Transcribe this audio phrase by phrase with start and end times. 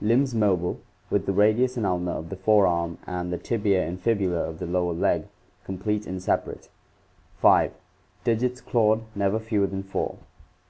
[0.00, 0.80] Limbs mobile,
[1.10, 4.58] with the radius and ulna of the fore arm and the tibia and fibula of
[4.58, 5.26] the lower leg
[5.66, 6.70] complete and separate,
[7.36, 7.70] 5.
[8.24, 10.16] Digits clawed, never fewer than four.